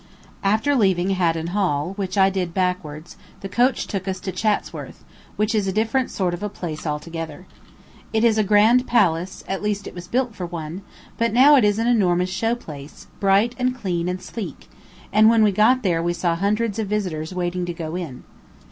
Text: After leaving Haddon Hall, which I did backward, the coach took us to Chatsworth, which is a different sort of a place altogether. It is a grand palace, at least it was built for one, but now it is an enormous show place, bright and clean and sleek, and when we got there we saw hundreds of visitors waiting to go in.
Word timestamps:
After 0.43 0.75
leaving 0.75 1.11
Haddon 1.11 1.49
Hall, 1.53 1.93
which 1.95 2.17
I 2.17 2.31
did 2.31 2.55
backward, 2.55 3.05
the 3.41 3.47
coach 3.47 3.85
took 3.85 4.07
us 4.07 4.19
to 4.21 4.31
Chatsworth, 4.31 5.03
which 5.35 5.53
is 5.53 5.67
a 5.67 5.71
different 5.71 6.09
sort 6.09 6.33
of 6.33 6.41
a 6.41 6.49
place 6.49 6.87
altogether. 6.87 7.45
It 8.11 8.23
is 8.23 8.39
a 8.39 8.43
grand 8.43 8.87
palace, 8.87 9.43
at 9.47 9.61
least 9.61 9.85
it 9.85 9.93
was 9.93 10.07
built 10.07 10.33
for 10.33 10.47
one, 10.47 10.81
but 11.19 11.31
now 11.33 11.55
it 11.55 11.63
is 11.63 11.77
an 11.77 11.85
enormous 11.85 12.31
show 12.31 12.55
place, 12.55 13.05
bright 13.19 13.53
and 13.59 13.75
clean 13.75 14.09
and 14.09 14.19
sleek, 14.19 14.67
and 15.13 15.29
when 15.29 15.43
we 15.43 15.51
got 15.51 15.83
there 15.83 16.01
we 16.01 16.13
saw 16.13 16.35
hundreds 16.35 16.79
of 16.79 16.87
visitors 16.87 17.31
waiting 17.35 17.63
to 17.67 17.73
go 17.75 17.95
in. 17.95 18.23